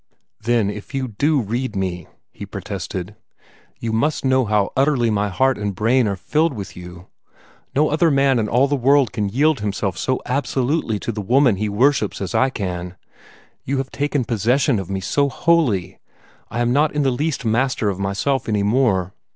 "Then 0.41 0.71
if 0.71 0.95
you 0.95 1.09
do 1.09 1.39
read 1.39 1.75
me," 1.75 2.07
he 2.31 2.43
protested, 2.47 3.15
"you 3.79 3.93
must 3.93 4.25
know 4.25 4.45
how 4.45 4.71
utterly 4.75 5.11
my 5.11 5.29
heart 5.29 5.59
and 5.59 5.75
brain 5.75 6.07
are 6.07 6.15
filled 6.15 6.55
with 6.55 6.75
you. 6.75 7.05
No 7.75 7.89
other 7.89 8.09
man 8.09 8.39
in 8.39 8.49
all 8.49 8.67
the 8.67 8.75
world 8.75 9.13
can 9.13 9.29
yield 9.29 9.59
himself 9.59 9.99
so 9.99 10.19
absolutely 10.25 10.97
to 10.99 11.11
the 11.11 11.21
woman 11.21 11.57
he 11.57 11.69
worships 11.69 12.19
as 12.19 12.33
I 12.33 12.49
can. 12.49 12.95
You 13.63 13.77
have 13.77 13.91
taken 13.91 14.25
possession 14.25 14.79
of 14.79 14.89
me 14.89 15.01
so 15.01 15.29
wholly, 15.29 15.99
I 16.49 16.61
am 16.61 16.73
not 16.73 16.95
in 16.95 17.03
the 17.03 17.11
least 17.11 17.45
master 17.45 17.89
of 17.89 17.99
myself 17.99 18.49
any 18.49 18.63
more. 18.63 19.13